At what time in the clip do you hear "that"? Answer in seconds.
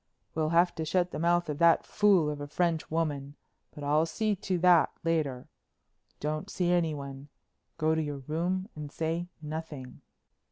1.59-1.85, 4.57-4.91